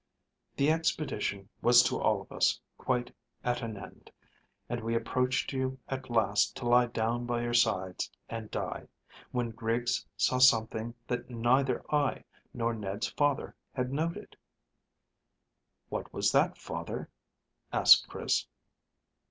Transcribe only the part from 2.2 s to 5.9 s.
of us quite at an end, and we approached you